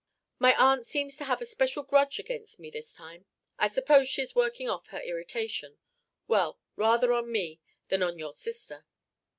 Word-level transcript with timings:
My 0.39 0.55
aunt 0.57 0.83
seems 0.87 1.15
to 1.17 1.25
have 1.25 1.41
a 1.43 1.45
special 1.45 1.83
grudge 1.83 2.17
against 2.17 2.57
me 2.59 2.71
this 2.71 2.91
time. 2.91 3.27
I 3.59 3.67
suppose 3.67 4.09
she 4.09 4.23
is 4.23 4.33
working 4.33 4.67
off 4.67 4.87
her 4.87 4.97
irritation; 5.01 5.77
well, 6.27 6.59
rather 6.75 7.13
on 7.13 7.31
me 7.31 7.59
than 7.89 8.01
on 8.01 8.17
your 8.17 8.33
sister." 8.33 8.87